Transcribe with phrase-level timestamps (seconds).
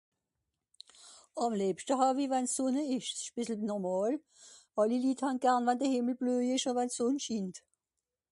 [1.43, 4.13] Àm lìebschte hàw-i wenn's Sùnne ìsch, s'ìsch e bìssel normàl...
[4.79, 7.55] àlli Litt hàn garn, wenn de Hìmmel blöi ìsch ùn wenn d'Sùnn schinnt.